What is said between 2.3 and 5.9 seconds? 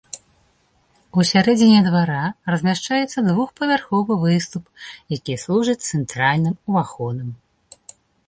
размяшчаецца двухпавярховы выступ, які служыць